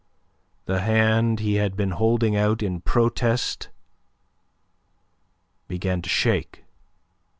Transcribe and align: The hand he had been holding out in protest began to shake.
The 0.65 0.79
hand 0.79 1.41
he 1.41 1.57
had 1.57 1.75
been 1.77 1.91
holding 1.91 2.35
out 2.35 2.63
in 2.63 2.81
protest 2.81 3.69
began 5.67 6.01
to 6.01 6.09
shake. 6.09 6.63